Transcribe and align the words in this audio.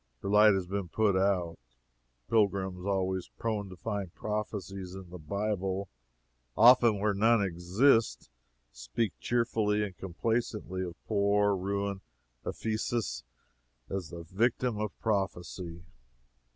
Her 0.23 0.29
light 0.29 0.55
has 0.55 0.65
been 0.65 0.89
put 0.89 1.15
out. 1.15 1.59
Pilgrims, 2.27 2.87
always 2.87 3.29
prone 3.37 3.69
to 3.69 3.75
find 3.75 4.11
prophecies 4.15 4.95
in 4.95 5.11
the 5.11 5.19
Bible, 5.19 5.89
and 6.57 6.65
often 6.65 6.99
where 6.99 7.13
none 7.13 7.43
exist, 7.43 8.31
speak 8.71 9.13
cheerfully 9.19 9.83
and 9.83 9.95
complacently 9.95 10.81
of 10.83 10.95
poor, 11.05 11.55
ruined 11.55 12.01
Ephesus 12.43 13.23
as 13.91 14.09
the 14.09 14.23
victim 14.23 14.79
of 14.79 14.99
prophecy. 15.01 15.83